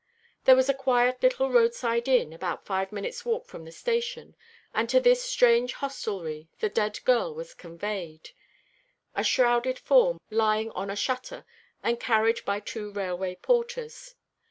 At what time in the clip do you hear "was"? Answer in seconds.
0.55-0.67, 7.35-7.53